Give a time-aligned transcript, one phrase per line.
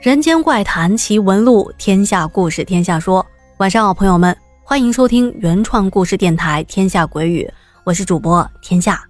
[0.00, 3.24] 人间怪谈奇闻录，天下故事天下说。
[3.58, 4.34] 晚上好，朋友们，
[4.64, 7.44] 欢迎收听原创故事电台《天下鬼语》，
[7.84, 9.04] 我是主播天下。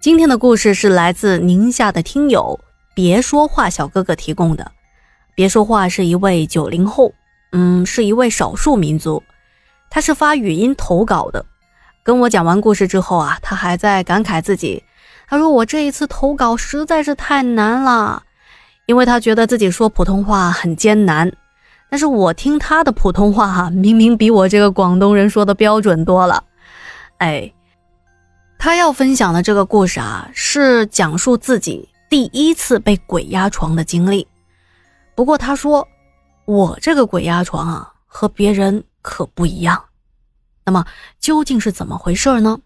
[0.00, 2.58] 今天的故事是来自宁夏的听友
[2.94, 4.72] 别说话小哥哥提供的。
[5.34, 7.12] 别说话是一位九零后，
[7.52, 9.22] 嗯，是一位少数民族，
[9.90, 11.44] 他是发语音投稿的。
[12.02, 14.82] 跟我讲完故事之后啊，他还在感慨自己，
[15.28, 18.22] 他说我这一次投稿实在是太难了。
[18.86, 21.32] 因为他觉得自己说普通话很艰难，
[21.90, 26.44] 但是我听他的普通话哈，明明比我这个广东人说的标准多了。
[27.18, 27.52] 哎，
[28.58, 34.26] 他要分享的这个故事啊，是讲述自己第一次被鬼压床的经历。
[35.16, 35.86] 不过他说，
[36.44, 39.82] 我这个鬼压床啊，和别人可不一样。
[40.64, 40.84] 那么
[41.18, 42.58] 究竟是怎么回事呢？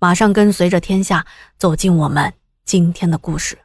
[0.00, 1.24] 马上跟随着天下
[1.58, 2.32] 走进我们
[2.64, 3.56] 今天的故事。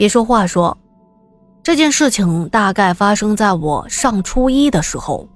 [0.00, 0.78] 别说话，说
[1.62, 5.28] 这件事情大概发生在我上初一的时候。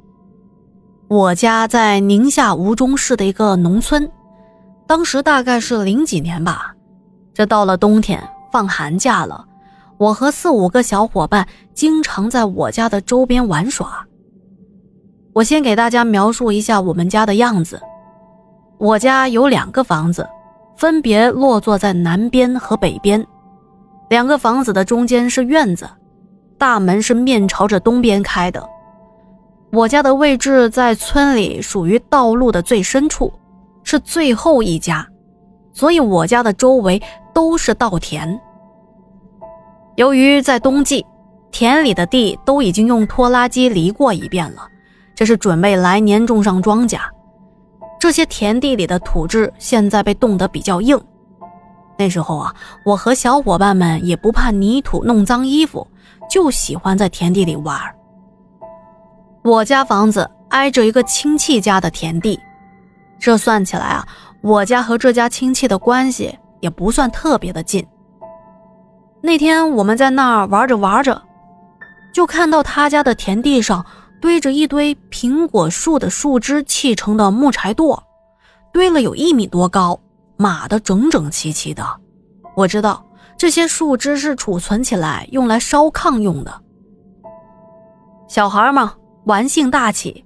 [1.07, 4.11] 我家在宁夏吴忠市的一个农村，
[4.87, 6.75] 当时大概是零几年吧。
[7.35, 9.45] 这到了冬天，放寒假了，
[9.99, 14.07] 我和四五个小伙伴经常在我家的周边玩耍。
[15.35, 17.79] 我先给大家描述一下我们家的样子。
[18.79, 20.27] 我家有两个房子，
[20.75, 23.23] 分别落座在南边和北边。
[24.11, 25.89] 两个房子的中间是院子，
[26.59, 28.69] 大门是面朝着东边开的。
[29.73, 33.33] 我家的位置在村里属于道路的最深处，
[33.83, 35.07] 是最后一家，
[35.73, 38.41] 所以我家的周围都是稻田。
[39.97, 41.05] 由于在冬季，
[41.51, 44.69] 田里的地都已经用拖拉机犁过一遍了，
[45.15, 46.99] 这是准备来年种上庄稼。
[47.99, 51.01] 这些田地里的土质现在被冻得比较硬。
[51.97, 55.87] 那时候啊，我和小伙伴们也不怕泥土弄脏衣服，
[56.29, 57.81] 就喜欢在田地里玩。
[59.43, 62.41] 我家房子挨着一个亲戚家的田地，
[63.21, 64.07] 这算起来啊，
[64.43, 67.87] 我家和这家亲戚的关系也不算特别的近。
[69.21, 71.23] 那天我们在那儿玩着玩着，
[72.13, 73.85] 就看到他家的田地上
[74.21, 78.03] 堆着一堆苹果树的树枝砌成的木柴垛，
[78.73, 80.01] 堆了有一米多高。
[80.37, 81.85] 码的整整齐齐的，
[82.57, 83.05] 我知道
[83.37, 86.63] 这些树枝是储存起来用来烧炕用的。
[88.29, 90.25] 小孩嘛，玩性大起，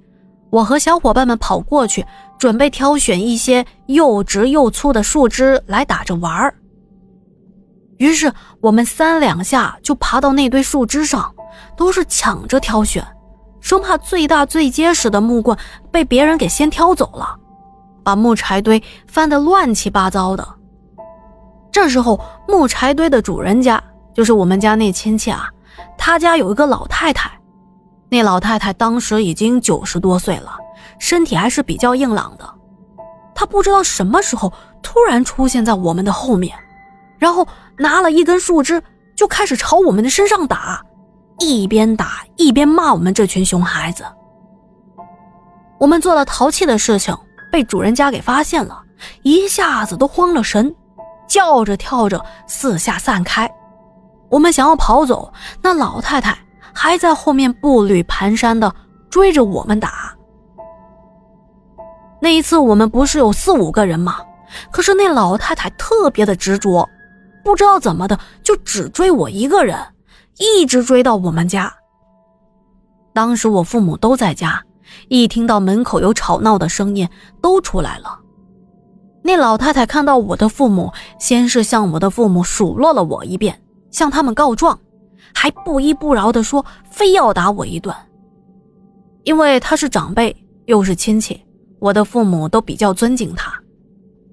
[0.50, 2.06] 我和小伙伴们跑过去，
[2.38, 6.54] 准备挑选一些又直又粗的树枝来打着玩儿。
[7.98, 11.34] 于是我们三两下就爬到那堆树枝上，
[11.76, 13.04] 都是抢着挑选，
[13.60, 15.58] 生怕最大最结实的木棍
[15.90, 17.36] 被别人给先挑走了。
[18.08, 20.48] 把木柴堆翻得乱七八糟的。
[21.70, 23.82] 这时候，木柴堆的主人家
[24.14, 25.50] 就是我们家那亲戚啊，
[25.98, 27.30] 他家有一个老太太。
[28.08, 30.56] 那老太太当时已经九十多岁了，
[30.98, 32.48] 身体还是比较硬朗的。
[33.34, 34.50] 她不知道什么时候
[34.82, 36.56] 突然出现在我们的后面，
[37.18, 37.46] 然后
[37.76, 38.82] 拿了一根树枝
[39.14, 40.82] 就开始朝我们的身上打，
[41.38, 44.02] 一边打一边骂我们这群熊孩子。
[45.78, 47.14] 我们做了淘气的事情。
[47.50, 48.82] 被主人家给发现了，
[49.22, 50.74] 一下子都慌了神，
[51.28, 53.50] 叫着跳着四下散开。
[54.28, 55.32] 我们想要跑走，
[55.62, 56.36] 那老太太
[56.74, 58.74] 还在后面步履蹒跚的
[59.08, 60.14] 追着我们打。
[62.20, 64.18] 那一次我们不是有四五个人吗？
[64.70, 66.88] 可是那老太太特别的执着，
[67.44, 69.78] 不知道怎么的就只追我一个人，
[70.38, 71.72] 一直追到我们家。
[73.12, 74.62] 当时我父母都在家。
[75.08, 77.08] 一听到门口有吵闹的声音，
[77.40, 78.20] 都出来了。
[79.22, 83.60] 那老太太看到我的父母，先是向我的父母数落了我一遍，
[83.90, 84.78] 向他们告状，
[85.34, 87.94] 还不依不饶地说非要打我一顿。
[89.24, 90.34] 因为他是长辈，
[90.66, 91.44] 又是亲戚，
[91.78, 93.52] 我的父母都比较尊敬他，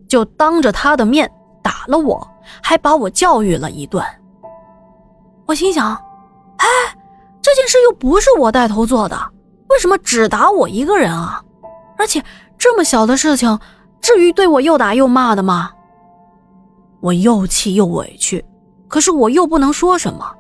[0.07, 1.30] 就当着他的面
[1.62, 2.25] 打了我，
[2.62, 4.02] 还把我教育了一顿。
[5.46, 5.94] 我心想，
[6.57, 6.68] 哎，
[7.42, 9.35] 这件事又不是我带头做的。
[9.75, 11.44] 为什么只打我一个人啊？
[11.98, 12.24] 而且
[12.57, 13.60] 这么小的事情，
[14.00, 15.69] 至于对我又打又骂的吗？
[17.01, 18.44] 我又气又委屈，
[18.88, 20.33] 可是我又不能说什么，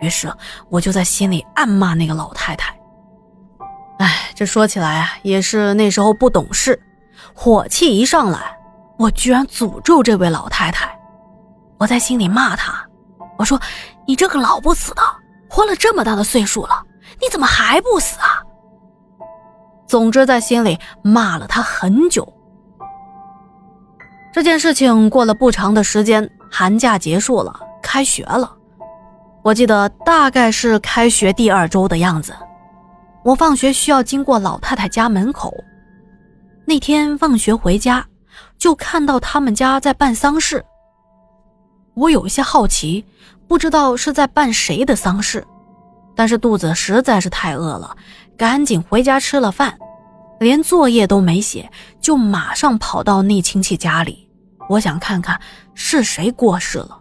[0.00, 0.30] 于是
[0.68, 2.78] 我就在心里暗骂那个老太太。
[3.98, 6.78] 哎，这说起来啊，也是那时候不懂事，
[7.32, 8.54] 火气一上来，
[8.98, 10.94] 我居然诅咒这位老太太。
[11.78, 12.86] 我在心里骂她，
[13.38, 13.58] 我说
[14.06, 15.02] ：“你这个老不死的，
[15.48, 16.84] 活了这么大的岁数了。”
[17.20, 18.42] 你怎么还不死啊？
[19.86, 22.32] 总之，在心里骂了他很久。
[24.32, 28.56] 这件事情过了不长的时间，寒假结束了，开学了。
[29.42, 32.34] 我记得大概是开学第二周的样子。
[33.24, 35.52] 我放学需要经过老太太家门口。
[36.64, 38.06] 那天放学回家，
[38.56, 40.64] 就看到他们家在办丧事。
[41.94, 43.04] 我有些好奇，
[43.46, 45.46] 不知道是在办谁的丧事，
[46.22, 47.96] 但是肚子实在是太饿了，
[48.36, 49.76] 赶紧回家吃了饭，
[50.38, 51.68] 连作业都没写，
[52.00, 54.30] 就马上跑到那亲戚家里。
[54.68, 55.40] 我想看看
[55.74, 57.00] 是谁过世了。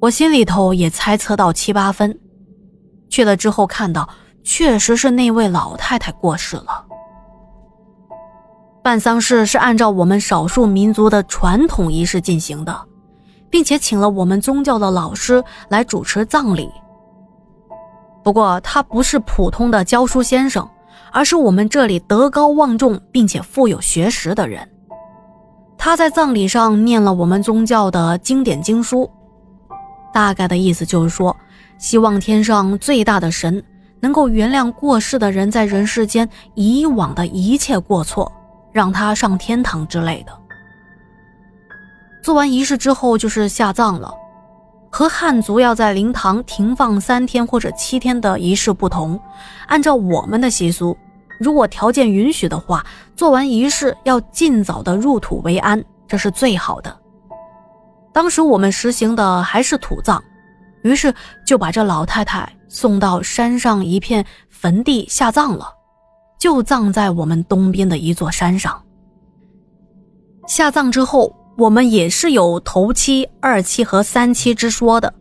[0.00, 2.20] 我心里头也猜测到七八分，
[3.08, 4.06] 去了之后看到
[4.44, 6.84] 确实是那位老太太过世了。
[8.84, 12.86] 办丧事是按照我们少数民族的传统仪式进行的，
[13.48, 16.70] 并且请了我们宗教的老师来主持葬礼。
[18.22, 20.68] 不过他不是普通的教书先生，
[21.10, 24.68] 而是我们这里德高望重并且富有学识的人。
[25.76, 29.10] 他在葬礼上念了我们宗教的经典经书，
[30.12, 31.36] 大概的意思就是说，
[31.78, 33.62] 希望天上最大的神
[34.00, 38.30] 能够原谅过世的人在人世间以往的一切过错。
[38.72, 40.32] 让他上天堂之类的。
[42.22, 44.10] 做完仪式之后就是下葬了，
[44.94, 49.18] 和汉族要在灵堂停放三天或者七天的仪式不同。
[49.66, 50.94] 按照我们的习俗，
[51.40, 52.84] 如果条件允许的话，
[53.16, 56.94] 做完仪式要尽早的入土为安，这是最好的。
[58.12, 60.22] 当时我们实行的还是土葬，
[60.82, 61.12] 于是
[61.46, 65.66] 就把这老太太送到山上一片坟地下葬了。
[66.38, 68.82] 就葬在我们东边的一座山上。
[70.46, 75.14] 下葬之后，我们也是有头七、二七和三七之说的，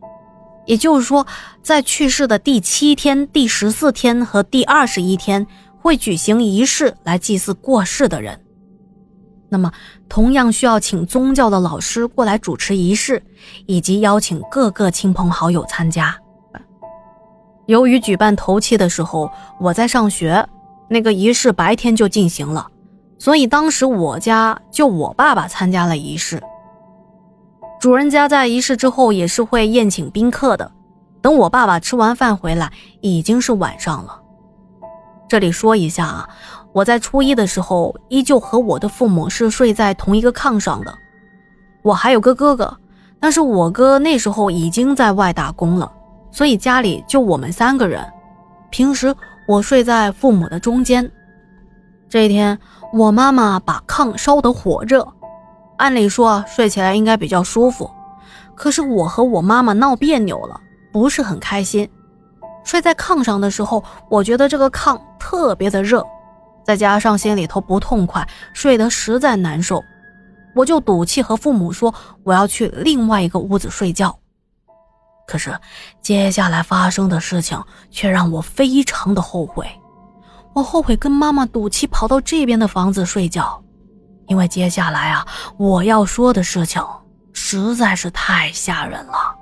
[0.66, 1.28] 也就是说，
[1.62, 5.46] 在去世的第七天、第十四天和第二十一天
[5.80, 8.42] 会举行仪式来祭祀过世的人。
[9.50, 9.72] 那么，
[10.10, 13.22] 同样需要请宗教的老师过来主持仪式，
[13.68, 16.18] 以及邀请各个亲朋好友参加。
[17.68, 19.30] 由于举办头七的时候
[19.60, 20.44] 我在上学。
[20.90, 22.68] 那个仪式白天就进行了，
[23.22, 26.42] 所以当时我家就我爸爸参加了仪式。
[27.80, 30.72] 主人家在仪式之后也是会宴请宾客的。
[31.22, 34.20] 等我爸爸吃完饭回来，已经是晚上了。
[35.30, 36.28] 这里说一下啊，
[36.74, 40.92] 我在初一的时候依旧和我的父母是睡在同一个炕上的。
[41.84, 42.76] 我还有个哥哥，
[43.20, 45.92] 但是我哥那时候已经在外打工了，
[46.32, 48.04] 所以家里就我们三个人。
[48.72, 49.16] 平时。
[49.48, 51.12] 我睡在父母的中间。
[52.08, 52.58] 这一天，
[52.94, 55.08] 我妈妈把炕烧得火热，
[55.78, 57.90] 按理说睡起来应该比较舒服，
[58.54, 60.60] 可是我和我妈妈闹别扭了，
[60.92, 61.90] 不是很开心。
[62.66, 66.06] 睡在炕上的时候，我觉得这个炕特别的热，
[66.66, 69.82] 再加上心里头不痛快，睡得实在难受，
[70.54, 74.14] 我就赌气和父母说我要去另外一个屋子睡觉。
[75.26, 75.58] 可是，
[76.02, 77.58] 接下来发生的事情
[77.90, 79.66] 却让我非常的后悔。
[80.54, 83.62] 我后悔跟妈妈赌气跑到这边的房子睡觉，
[84.28, 85.26] 因为接下来啊，
[85.58, 86.84] 我要说的事情
[87.34, 89.41] 实在是太吓人了。